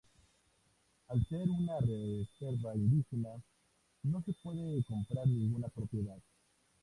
Al 1.09 1.23
ser 1.27 1.43
una 1.47 1.79
reserva 1.79 2.75
indígena, 2.75 3.29
no 4.01 4.23
se 4.23 4.33
puede 4.33 4.83
comprar 4.83 5.27
ninguna 5.27 5.67
propiedad. 5.67 6.17